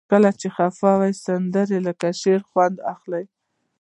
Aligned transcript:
خو 0.05 0.09
کله 0.11 0.29
چې 0.39 0.47
خفه 0.55 0.91
وئ 0.99 1.11
د 1.15 1.19
سندرې 1.25 1.79
له 1.85 1.91
شعره 2.21 2.45
خوند 2.49 2.75
اخلئ. 2.93 3.25